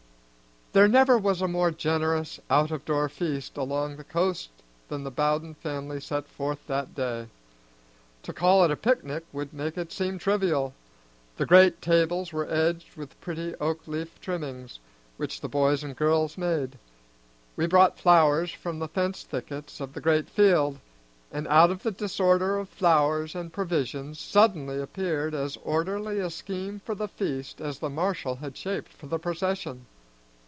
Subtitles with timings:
[0.73, 4.49] There never was a more generous out of door feast along the coast
[4.87, 7.27] then the Bowden family set forth that day.
[8.23, 10.73] To call it a picnic would make it seem trivial.
[11.35, 14.69] The great tables were edged with pretty oak leaf trimming,
[15.17, 16.77] which the boys and girls made.
[17.57, 20.79] We brought flowers from the fence thickets of the great field;
[21.33, 26.79] and out of the disorder of flowers and provisions suddenly appeared as orderly a scheme
[26.79, 29.87] for the feast as the marshal had shaped for the procession.